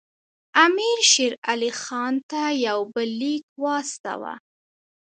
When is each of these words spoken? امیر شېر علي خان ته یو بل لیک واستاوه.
امیر 0.65 0.99
شېر 1.11 1.33
علي 1.49 1.71
خان 1.81 2.13
ته 2.29 2.41
یو 2.67 2.79
بل 2.93 3.09
لیک 3.19 3.45
واستاوه. 3.63 4.33